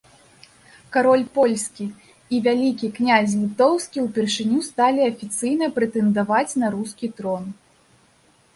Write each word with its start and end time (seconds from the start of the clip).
Кароль 0.93 1.25
польскі 1.35 1.85
і 2.37 2.39
вялікі 2.47 2.89
князь 2.97 3.35
літоўскі 3.41 3.99
ўпершыню 4.07 4.65
сталі 4.71 5.05
афіцыйна 5.11 5.65
прэтэндаваць 5.79 6.53
на 6.63 6.67
рускі 6.77 7.07
трон. 7.21 7.45